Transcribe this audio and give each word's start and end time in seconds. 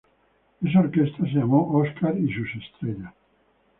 Esa 0.65 0.79
orquesta 0.79 1.25
se 1.25 1.29
llamó 1.33 1.77
"Oscar 1.77 2.17
y 2.17 2.33
sus 2.33 2.49
estrellas". 2.55 3.13